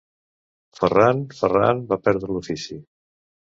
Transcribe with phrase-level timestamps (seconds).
[0.79, 2.83] Ferrant, ferrant va perdre l'ofici.